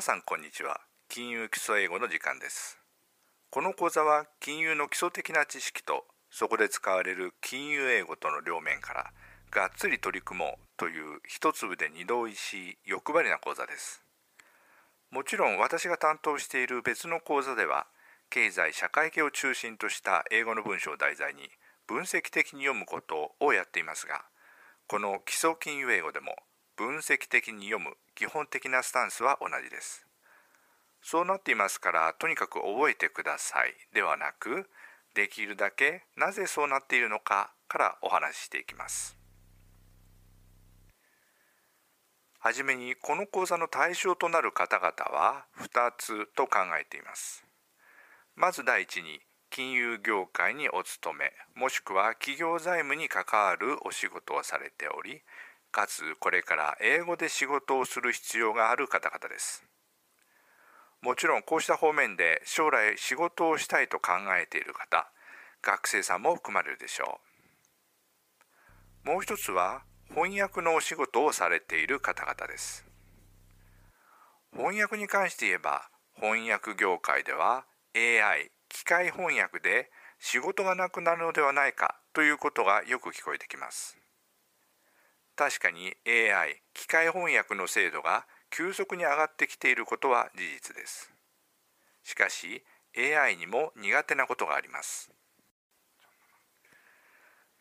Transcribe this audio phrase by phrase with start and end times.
[0.00, 0.80] さんこんにちは。
[1.10, 2.78] 金融基礎英語の時間です。
[3.50, 9.12] この講座は金融の基礎的な知識とそこで使われる金融英語との両面から
[9.50, 14.02] がっつり取り組もうという一粒で二度おいしい欲張りな講座です。
[15.10, 17.86] もちろん私が担当している別の講座では
[18.30, 21.50] 経済社会系を中心とした英語の文章を題材に
[21.86, 24.22] 分析的に読むことをやっていますが
[24.86, 26.36] この基礎金融英語でも
[26.80, 30.06] 分析的に読む基本的なスタンスは同じです。
[31.02, 33.74] そうなっていますからとにかく覚えてください。
[33.92, 34.66] ではなく
[35.14, 39.14] できるだけなぜそうなっているのかからお話ししていきます。
[42.38, 47.44] はじめにこの講座の対象となる方々は2つと考えています。
[48.36, 49.20] まず第一に
[49.50, 55.20] 金融業界にお勤めもしくは企業財務に関わるお仕事をされており
[55.72, 59.64] かつこれから英語で仕事をする必要がある方々です。
[61.00, 65.10] もちろんこうした方面で将来仕事をしたいと考えている方
[65.62, 67.20] 学生さんも含まれるでしょ
[69.04, 69.08] う。
[69.08, 72.84] もう一つは翻訳のお仕事をされている方々です。
[74.52, 83.96] 翻訳に関して言えば翻訳業界では AI 機械翻訳で仕事がなくなるのではないかということがよく聞こえてきます。
[85.36, 91.12] 確かに AI 機械翻訳の精度が急速に上がってきていることは事実です。
[92.02, 92.62] しかし
[92.96, 95.10] AI にも苦手なことがあります。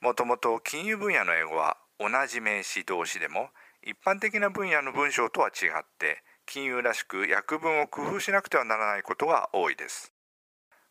[0.02, 3.50] もともと金融分野の英語は同じ名詞動詞でも
[3.84, 10.14] 一般的な分野の文章とは違って金融らしく訳文を工夫しなくてはならないことが多いです。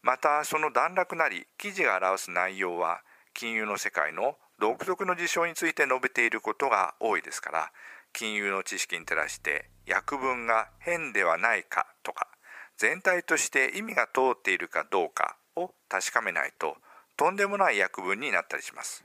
[0.02, 3.02] またその段落なり記事が表す内容は
[3.34, 7.72] 金融の世界の独特の事象について述べていることが多いですから
[8.12, 12.28] 金融の知識に照らして訳文が変ではないかとか
[12.76, 16.76] 全体として意味が通っているかどうかを確かめないと
[17.16, 19.04] とんでもない訳文になったりします。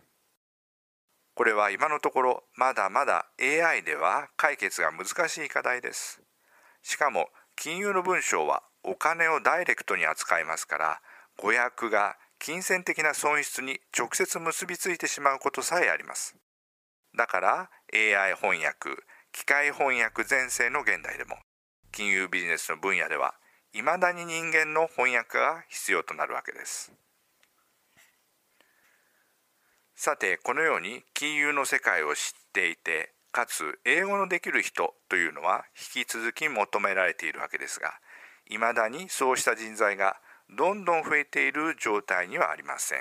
[1.35, 6.21] これは今のところまだまだ AI では解決が難しい課題です。
[6.83, 11.01] しかも金融の文章はお金をダイレクトに扱いますから
[11.37, 16.35] 誤訳が金銭的な損失に直接結びついてしまうことさえあります。
[17.17, 18.89] だから AI 翻訳
[19.31, 21.37] 機械翻訳全盛の現代でも
[21.93, 23.33] 金融ビジネスの分野では
[23.73, 26.91] いまだに人間の翻訳が必要となるわけです。
[29.95, 35.63] さてこのように金融の世界を知っていてかつ英語のできる人というのは
[35.95, 37.93] 引き続き求められているわけですが
[38.49, 40.17] いまだにそうした人材が
[40.49, 42.99] どんどん増えている状態にはありません。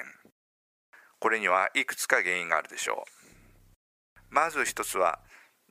[1.19, 4.35] これにはいくつか原因があるでしょう。
[4.35, 5.21] まず一つは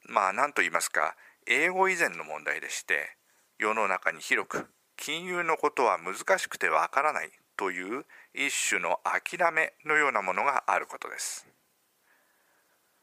[0.08, 1.16] まあ何と言いますか
[1.48, 3.18] 英語以前の問題でして
[3.58, 4.68] 世の中に広く
[4.98, 11.48] 金融のことは難しくてわからないという一種の諦めのようなものがあることです。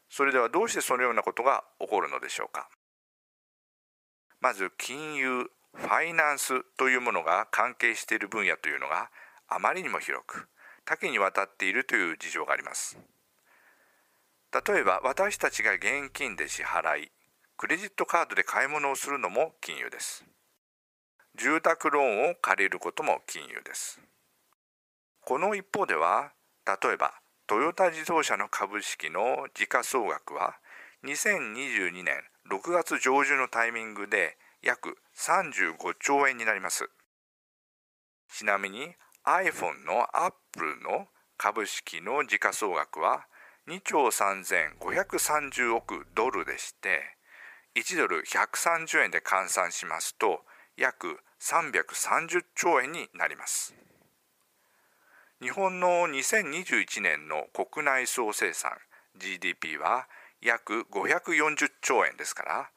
[0.09, 2.69] それではどうしてそのようなことが起こるのでしょうか。
[4.41, 9.09] まず金融ファイナンスというものが関係している分野というのが
[9.47, 10.47] あまりにも広く
[10.85, 12.99] 多岐にわたっているという事情があります。
[14.51, 17.11] 例えば私たちが現金で支払い
[17.57, 20.25] クレジットカードで買い物をするのも金融です。
[21.35, 24.01] 住宅ローンを借りることも金融です。
[25.21, 26.31] この一方では
[26.65, 27.13] 例えば
[27.47, 30.57] トヨタ自動車の株式の時価総額は
[31.05, 32.15] 2022年
[32.49, 36.89] 6月上旬のタイミングで約35兆円になります。
[38.31, 41.07] ちなみに iPhone の Apple の
[41.37, 43.25] 株式の時価総額は
[43.67, 47.01] 2兆3530億ドルでして
[47.75, 50.41] 1ドル130円で換算しますと
[50.77, 53.73] 約330兆円になります。
[55.41, 58.71] 日本の2021年の国内総生産
[59.17, 60.07] GDP は
[60.41, 62.69] 約540兆円ですから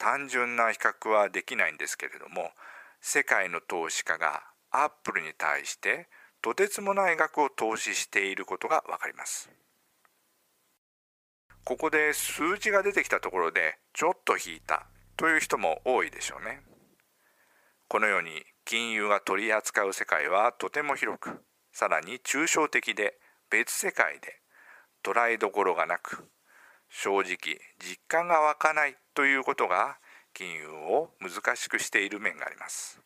[0.00, 2.50] 単純な比較はできないんですけれども
[3.02, 6.08] 世界の投資家がアップルに対して
[6.40, 9.50] とてつもない額を投資していることがわかります。
[11.64, 14.86] ここで数字が出てきたところでちょっと引いた
[15.18, 16.62] という人も多いでしょうね。
[17.86, 21.42] このように金融が取り扱う世界はとても広く
[21.72, 23.18] さらに抽象的で
[23.50, 24.40] 別世界で
[25.04, 26.26] 捉えどころがなく
[26.90, 29.98] 正直実感が湧かないということが
[30.34, 33.00] 金融を難しくしている面があります。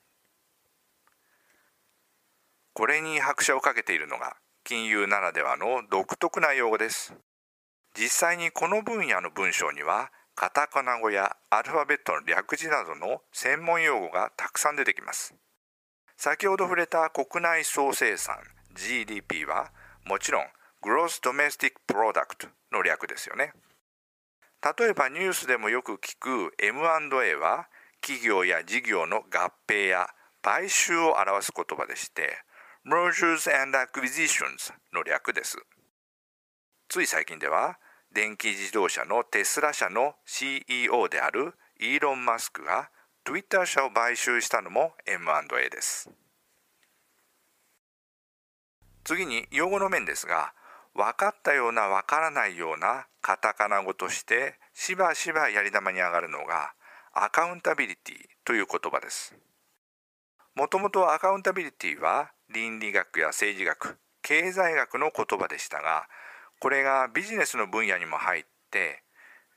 [2.72, 7.14] これに拍車をかけているのが金融ならではの独特な用語です。
[7.96, 15.34] 実際にこの分野の文章にはカタカナ語やアルファベットの略字などの専門用語がたくさん出てきます。
[16.16, 18.36] 先ほど触れた国内総生産
[18.74, 19.70] GDP は
[20.06, 20.44] もちろん
[20.82, 23.52] Gross Domestic Product の略ですよね。
[24.64, 27.68] 例えばニュースでもよく聞く M&A は
[28.00, 30.08] 企業や事業の合併や
[30.40, 32.38] 買収を表す言葉でして
[32.86, 35.58] Mergers and Acquisitions の略です。
[36.88, 37.78] つい最近では
[38.10, 42.88] 電気自動車のテスラ社の CEO であるイーロン・マスクが
[43.26, 46.08] Twitter 社を買収したのも M&A です。
[49.04, 50.54] 次に用語の面ですが
[50.94, 56.72] 分かったような分からないようなカタカナ語としてしばしばやり玉に上がるのが
[57.12, 59.34] アカウンタビリティという言葉です。
[60.54, 66.06] もともとアカウンタビリティは倫理学や政治学経済学の言葉でしたが
[66.60, 69.02] これがビジネスの分野にも入って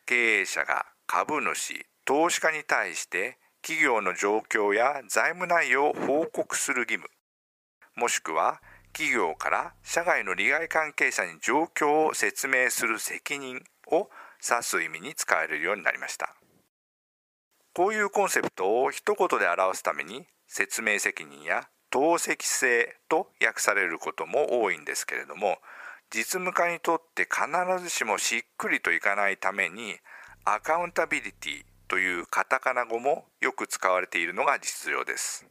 [0.08, 7.10] 経営者が株主投資家に対して企業の状況や財務内容を報告する義務
[7.96, 8.60] もしくは
[8.98, 13.62] 企業から社外の利害関係者に状況を説明する責任
[13.92, 14.10] を
[14.44, 16.36] 指す意味に使えるようになりました。
[17.76, 25.60] こういうコンセプトを一言で表すために説明責任や透析性と訳されることも多いんですけれども
[26.10, 29.98] 実務家にとって必ずしもしっくりといかないために
[30.44, 35.46] アカウンタビリティというカタカナ語もよく使われているのが実情です。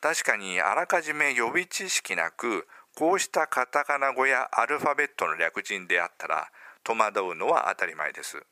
[0.00, 2.66] 確かにあらかじめ予備知識なく
[2.96, 6.50] こうしたカタカナ語やアルファベットの略人であったら
[6.84, 8.42] 戸惑うのは当たり前です。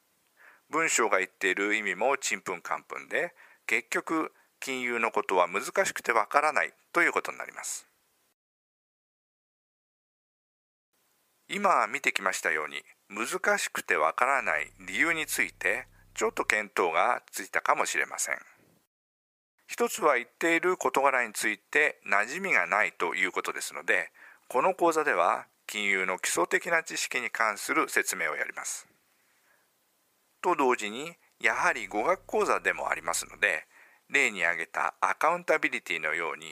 [0.71, 3.33] 文章が言っている意味もちんぷんかんぷんで
[3.67, 7.89] 結局金融のことは難しくてわからないということになります。
[11.49, 18.58] 今見てきましたように難しくてわからない理由についてちょっと見当がついたかもしれません。
[19.69, 24.11] 一つは言っている事柄について馴染みがないということですので
[24.49, 28.89] この講座では金融の基礎的な知識に関する説明をやります。
[30.41, 33.67] と同時にやはり語学講座でもありますので
[34.09, 36.47] 例に挙げたアカウンタビリティのように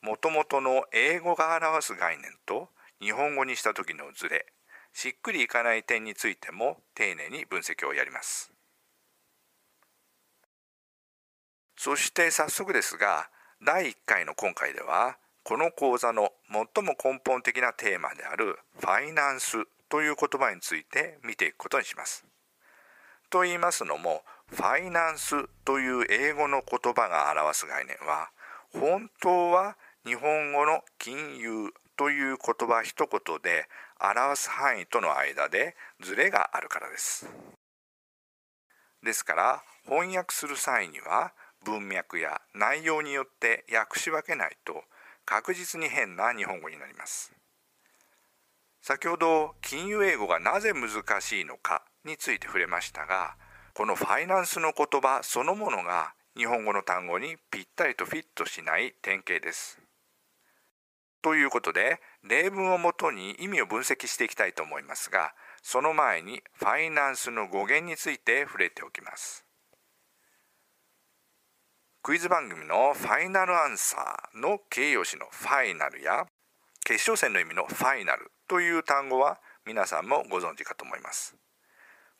[0.00, 2.68] もともとの英語が表す概念と
[3.00, 4.46] 日本語にした時のズレ
[4.92, 8.52] しっくりいかない点についても丁寧に分析をやります。
[11.82, 13.30] そして早速ですが
[13.64, 22.26] 第1回の今回ではこの講座の最も根本的なテーマであるファイナンスという言葉について見ていくことにします。
[23.30, 28.28] と言いますのもファイナンスという英語の言葉が表す概念は
[28.78, 33.64] 本当は日本語の金融という言葉一言で
[33.98, 37.26] 表す範囲との間でズレがあるからです。
[39.02, 41.32] ですから翻訳する際には
[41.64, 44.84] 文脈や内容によって訳し分けないと
[45.24, 47.32] 確実に変な日本語になります。
[48.82, 53.36] 先ほど金融英語がなぜ難しいのかについて触れましたが
[53.74, 59.80] このファイナンスの言葉そのものが日本語の単語にぴったりとフィットしない典型です。
[61.22, 69.44] ということで例文をもとに意味を分析していきたいと思いますがその前にファイナンスの語源について触れておきます
[72.02, 76.24] クイズ番組のファイナルアンサーの形容詞のファイナルや
[76.82, 81.36] 決勝戦の意味のファイナルという単語は皆さんもご存知かと思います。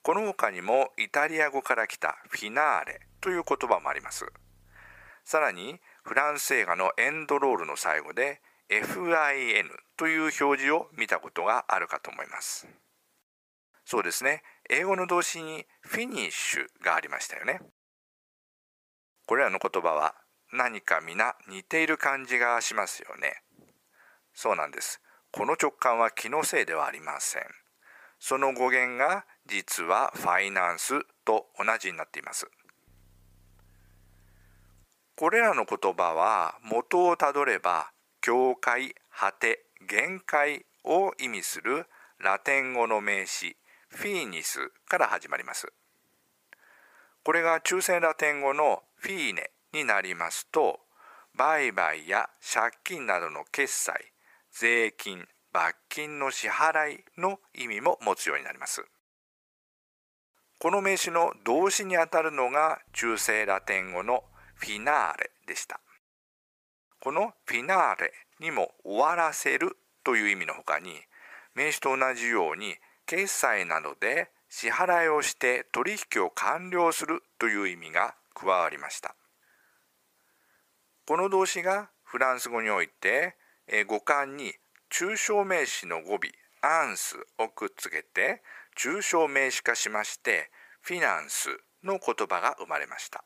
[0.03, 4.27] この他にもイタリア語から来たフィナーレという言葉もあります。
[5.25, 9.65] さらにフランス映画のエンドロールの最後で FIN
[9.97, 12.69] という表示を見たことがあるかと思います。
[13.87, 14.43] そうですね。
[14.69, 17.61] 英語の動詞にフィニッシュがありましたよね。
[19.31, 20.17] これらの言葉は
[20.53, 23.45] 何か皆似ている感じがしますよね。
[24.35, 25.01] そうなんです。
[25.31, 27.43] この直感は気のせいではありません。
[28.19, 30.95] その語源が実はファイナンス
[31.25, 32.49] と同じになっています。
[35.15, 41.87] これらの言葉は元をたどれば境界果て限界を意味する
[42.19, 43.57] ラテン語の名詞
[43.91, 45.73] フィーニスから始まります。
[47.23, 50.81] これが中世ラテン語のフィーネになりますと
[51.37, 54.13] 売買や借金などの決済
[54.53, 58.85] 税金罰金の支払いの意味も持つようになります。
[60.59, 65.81] この名詞の動詞にあたるのが中世ラテン語のフィナーレでした。
[67.01, 70.93] このフィナーレにも終わらせるという意味のほかに
[71.55, 72.77] 名詞と同じように
[73.07, 79.15] 決済などで支払いをして取引を完了するという意味が加わりました。
[81.07, 83.37] この動詞がフランス語において
[83.87, 84.55] 語感に
[84.91, 86.19] 抽象名詞の語尾
[86.63, 88.43] アンスをくっつけて
[88.77, 91.49] 抽象名詞化しましてフィナンス
[91.85, 93.25] の言葉が生まれました。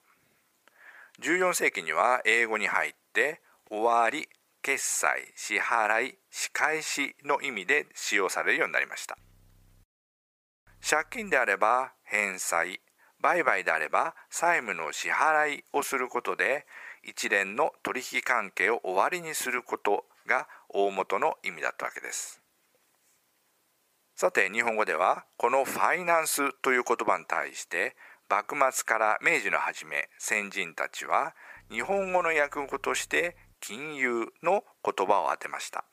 [1.23, 3.41] 14世紀には英語に入って
[3.71, 4.29] 終わり
[4.63, 9.17] 決済支払い仕返しの意味で使用されるようになりました。
[10.81, 12.81] 借金であれば返済
[13.25, 16.67] 売買であれば債務の支払いをすることで
[17.03, 22.43] 一連の取引関係を終わりにすることが大元の意味だったわけです。
[24.15, 27.97] さて日本語ではこのファイナンスという言葉に対して
[28.29, 31.35] 幕末から明治の初め先人たちは
[31.71, 35.87] 日本語の訳語として金融の言葉を当てました。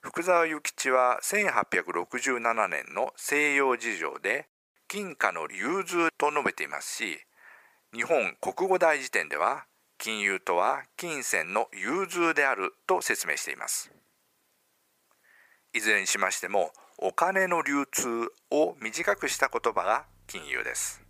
[0.00, 4.48] 福沢諭吉は1867年の西洋事情で
[4.90, 7.20] 金貨の流通と述べていますし
[7.94, 9.66] 日本国語大辞典では
[9.98, 13.92] 金融とは金銭の融通であると説明しています。
[15.72, 21.00] いずれにしましてもお金の流通を短くした言葉が金融です。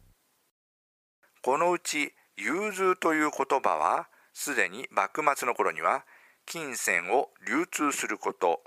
[1.42, 6.04] このうち融通という言葉はすでに幕末の頃には
[6.44, 8.60] 金銭を流通すること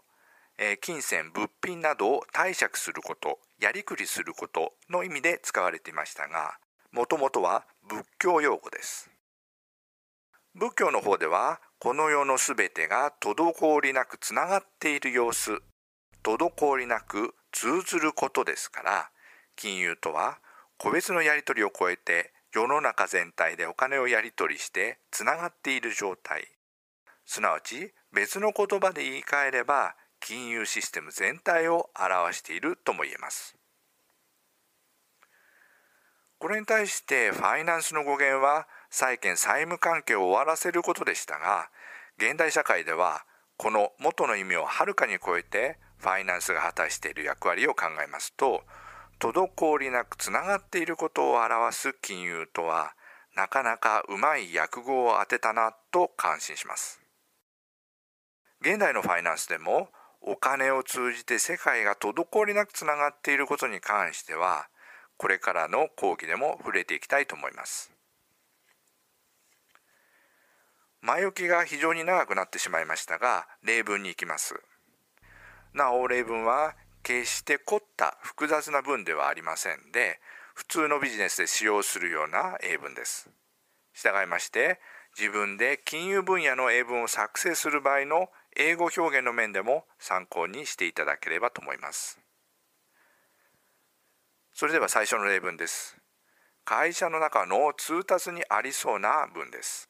[0.82, 6.58] 金銭物品などを貸借することやりくりすることの意味で使われていましたが
[6.92, 9.10] もともとは仏教用語です。
[10.54, 15.62] 仏教の方ではこの世のすべてが滞りなくつながっている様子
[16.24, 19.10] 滞りなく通ずることですから
[19.56, 20.40] 金融とは
[20.78, 26.50] 個別のやり取りを超えて世の中全体でお金をやり取りしてつながっている状態。
[27.26, 33.58] すなわち別の言葉で言い換えれば金融システム全体を表しているとも言えます。
[36.40, 41.70] これに対してファイナンスの語源は債権債務関係を終わらせることでしたが
[42.18, 43.24] 現代社会では
[43.56, 48.64] この元の意味をはるかに超えてファイナンスが果たしている役割を考えますと
[49.20, 52.94] 滞りなくつながっていることを表す金融とは
[53.38, 57.02] なかなかうまい訳語を当てたなと感心します。
[58.62, 59.90] 現代のファイナンスでも
[60.26, 64.68] お金を通じて世界が滞りなくつながっていることに関しては
[65.18, 67.92] これからの講義でも触れていきたいと思います。
[71.02, 74.56] 前置きが非常に長くなってしまいましたが例文に行きます。
[75.74, 80.20] なお例文は決して凝った複雑な文ではありませんで
[80.56, 83.30] 普通のビジネスで使用するような英文です。
[83.94, 84.80] 従いまして
[85.20, 92.20] 自分で金融分野の英文を作成する場合の英語表現の面でも参考にしていただければと思います
[94.54, 95.98] それでは最初の例文です
[96.66, 99.90] 会社の中の通達にありそうな文です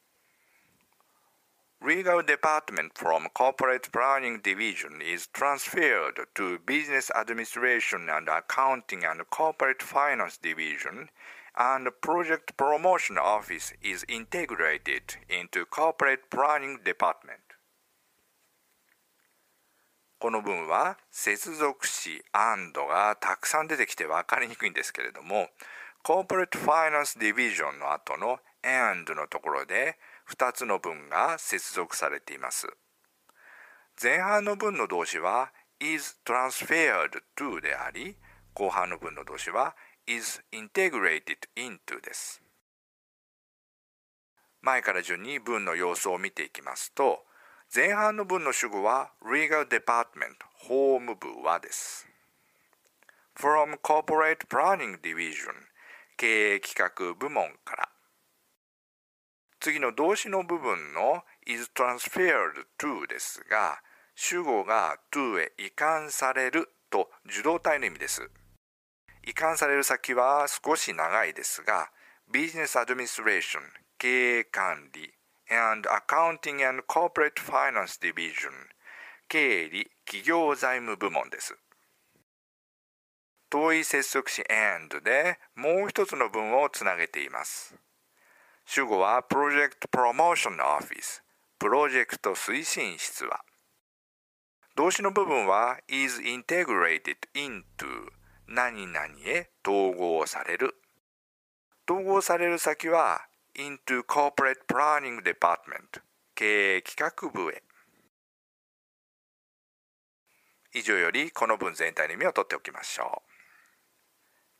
[1.84, 9.82] Legal department from Corporate Planning Division is transferred to Business Administration and Accounting and Corporate
[9.82, 11.10] Finance Division,
[11.58, 17.43] and Project Promotion Office is integrated into Corporate Planning Department.
[20.24, 25.48] この文は接続詞 and がたくさん出てきて分かりにくいんですけれども
[26.02, 29.98] Corporate Finance Division の後の and のところで
[30.34, 32.68] 2つの文が接続されています。
[34.02, 38.16] 前半の文の動詞は is transferred to であり、
[38.54, 39.76] 後半の文の動詞は
[40.06, 42.42] is integrated into です。
[44.62, 47.26] 前から順に文の様子を見ていきますと、
[47.74, 52.06] 前半の文の主語は legal department 法務部はです。
[53.36, 55.50] from corporate planning division
[56.16, 57.88] 経営企画部門から
[59.58, 63.80] 次の動詞の部分の is transferred to ですが
[64.14, 68.30] 主語が to へ移管されると受動体の意味です
[69.26, 71.90] 移管される先は少し長いですが
[72.32, 73.64] ビジネスアドミニストレーション
[73.98, 75.12] 経営管理
[75.50, 78.50] and Accounting and Corporate Finance Division
[79.28, 81.56] 経理企業財務部門です
[83.50, 87.74] 遠い接続詞 and でもう一つの文をつなげています
[88.66, 91.22] 主語はプロジェクトプロモーションオフィス、
[91.58, 93.44] プロジェクト推進室は。
[94.74, 98.10] 動詞の部分は is integrated into
[98.48, 100.74] 何々へ統合される。
[101.88, 103.20] 統合される先は
[103.54, 106.02] into corporate planning department
[106.34, 107.62] 経営企画部へ。
[110.74, 113.34] 以上よりこの文全体の意味を取っておきましょう。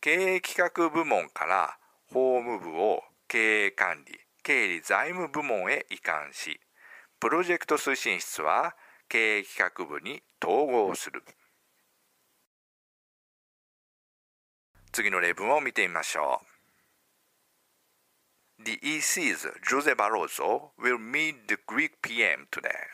[0.01, 1.77] 経営企画部門から
[2.13, 6.61] 法務部を経営管理、経理財務部門へ移管し、
[7.19, 8.77] プロジェクト推進室は
[9.09, 11.25] 経営企画部に統合する。
[14.93, 16.54] 次の例文を見てみましょう。
[18.65, 22.87] The EC's Jose Barroso will meet the Greek PM today,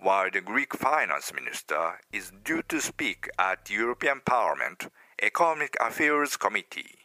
[0.00, 4.88] while the Greek finance minister is due to speak at the European Parliament
[5.22, 6.98] Economic Affairs Committee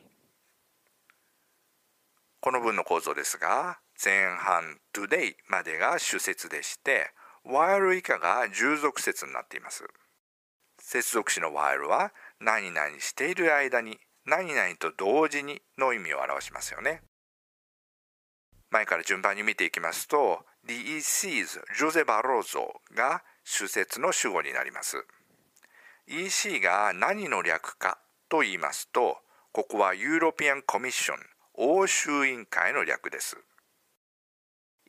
[2.39, 7.11] この文の構造ですが前半 today までが主節でして
[7.45, 9.83] while 以下が従属節になっています
[10.79, 17.03] 接続詞の while は何々している間に何々と同時にの意味を表しますよね
[18.71, 25.05] 前から順番に見ていきますと The EC's ジョゼ・バローゾが主節の主語になります
[26.07, 27.97] EC が何の略か
[28.27, 29.17] と言いますと、
[29.53, 31.17] ここはユーロピアンコミッション、
[31.53, 33.37] 欧州委員会の略です。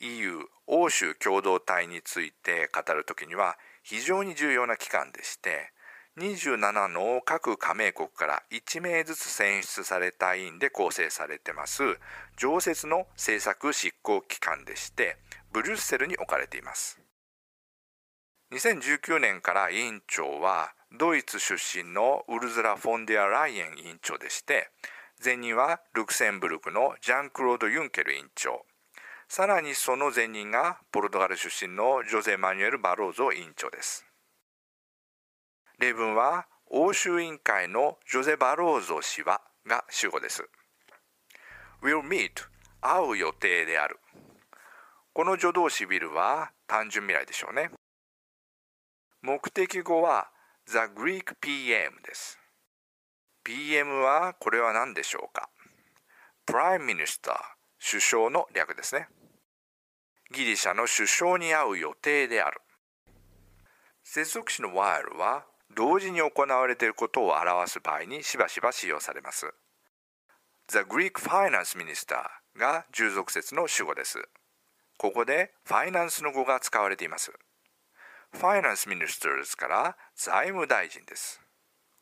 [0.00, 5.72] EU、欧州共同体について語るときには非常に重要な機関でして、
[6.18, 11.98] 27の各加盟国から1名ずつ選出された委員で構成されてます。
[12.36, 15.16] 常設の政策執行機関でして
[15.52, 17.00] ブリュッセルに置かれています。
[18.52, 24.68] 2019年から委員長はドイツ出身のウルズラ・フォンデア・ライエン委員長でして
[25.24, 28.66] 前任はルクセンブルクのジャンクロード・ユンケル委員長。
[29.28, 34.11] さらにその前任がポルトガル出身のジョゼ・マニュエル・バローゾ委員長です。
[35.78, 40.48] 例文は欧州委員会のジョゼ・バローゾ氏はが主語です
[41.82, 42.30] will meet
[42.80, 43.98] 会う予定である
[45.12, 47.70] この助動詞ビルは単純未来でしょうね
[49.24, 50.32] 目的語は
[50.66, 52.40] The Greek PM です。
[53.44, 55.48] PM はこれは何でしょうか
[56.44, 57.36] ?Prime Minister
[57.78, 59.08] 首相の略ですね。
[60.32, 62.60] ギリシャの首相に会う予定である。
[64.02, 69.52] 接続詞の while は同時に行われていることを表す場合にしばしば使用されます。
[70.68, 72.22] The Greek Finance Minister
[72.58, 74.22] が従属説の主語です。
[74.98, 77.32] ここでファイナンスの語が使われています。
[78.32, 81.40] ファイナンスミニスターですから財務大臣です。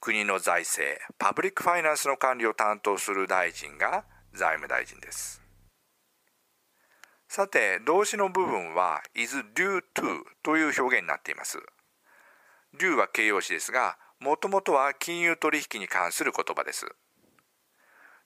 [0.00, 5.42] 国の財政、パブリックファイナンスの管理を担当する大臣が財務大臣です。
[7.28, 11.59] さて、動詞の部分は is due to という表現になっています。
[12.78, 16.87] Due は形容詞ですが、もともとは金融取引に関する言葉です。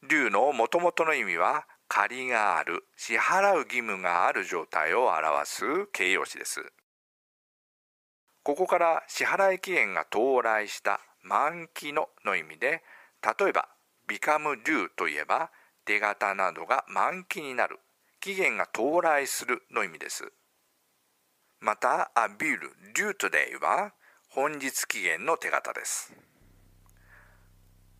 [0.08, 6.72] due のもともとの意味は借りがある、支払う義務がある状態を表す形容詞です。
[8.44, 12.82] ここから支払い期限が到来した満期のの意味で
[13.22, 13.68] 例えば
[14.06, 15.50] become due といえば
[15.86, 17.80] 手形などが満期になる
[18.20, 20.30] 期限が到来するの意味です
[21.60, 22.58] また a bill
[22.94, 23.94] due today は
[24.34, 26.12] 本日期限の手形です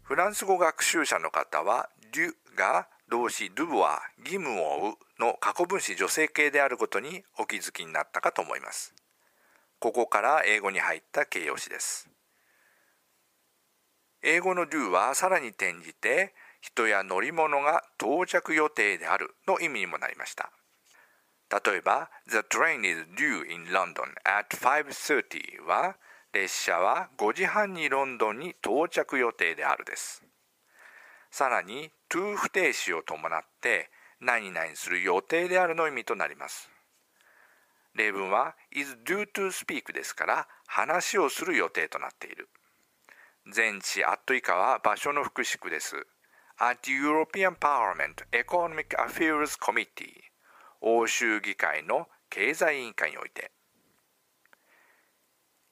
[0.03, 8.95] フランス語学習者の方は due が動詞 do は義務を負うの過去分詞女性形であることにお気づきになったかと思います
[9.85, 12.09] ここから英語に入った形容詞です。
[14.23, 20.51] 英語の do はさらに転じて人や乗り物が到着予定であるの意味にもなりました。
[21.51, 25.97] 例えば The train is due in London at 5.30は
[26.35, 30.25] 列車は5時半にロンドンに到着予定であるです。
[31.31, 33.89] さらに to 不定詞を伴って
[34.21, 36.69] 何々する予定であるの意味となります。
[37.95, 42.49] 例文は is due to speak ですから話をする予定となっている。
[43.55, 45.95] 前置 at 以下は場所の副詞句です。
[46.59, 50.25] at European Parliament Economic Affairs Committee
[50.81, 53.53] 欧州議会の経済委員会において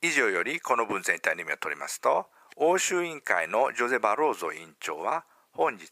[0.02, 5.86] 以上よりこの文全体の意味を取りますと欧州委員会のジョゼ・バローゾ委員長は本日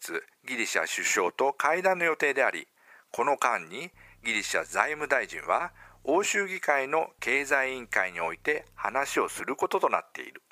[0.46, 2.66] ギリシャ首相と会談の予定であり
[3.12, 3.90] この間に
[4.25, 5.73] ギリシャ財務大臣は
[6.05, 10.42] 欧州議会の経済委員会において話をすることとなっている。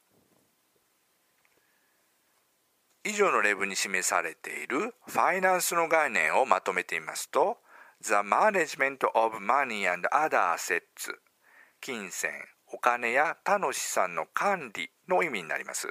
[3.05, 7.59] 以上の例文に示されているファイナンスの概念をまとめてみますと
[8.03, 10.85] The management of money and other assets
[11.81, 12.33] 金銭、
[12.73, 15.89] お金や他の資産の管理の意味になります。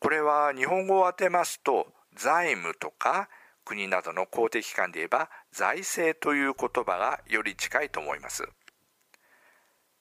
[0.00, 3.28] これは日本語を当てますと財務とか
[3.64, 8.44] 国などの公的機関で言えば財政という言葉がより近いと思います。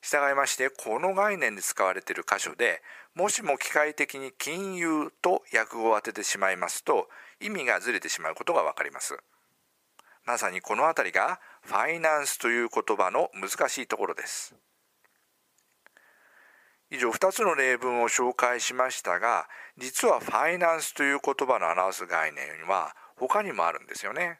[0.01, 2.81] 従いましてこの概念で使われている箇所で
[3.15, 7.07] もしも機械的に金融と訳語を当ててしまいますと
[7.39, 9.17] 意味がずれてしまうことがわかります。
[10.25, 14.55] まさにこの辺りがファイナンスという言葉の難しいところです。
[16.93, 19.47] 以上2つの例文を紹介しましたが
[19.79, 24.39] 実はファイナンスという言葉の表す概念は他にもあるんですよね。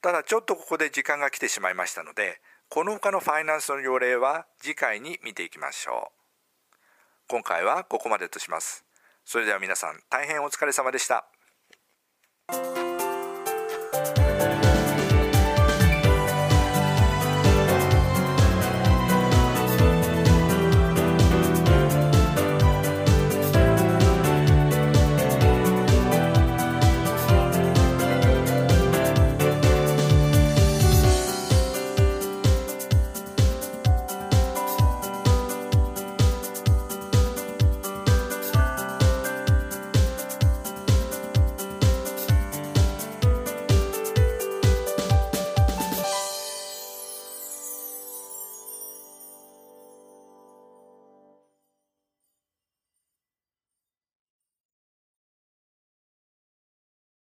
[0.00, 2.40] ただちょっとここで時間が来てしまいましたので
[2.70, 6.76] この他のファイナンスの要例は次回に見ていきましょう。
[7.28, 8.82] 今回はここまでとします。
[9.26, 11.26] それでは皆さん大変お疲れ様でした。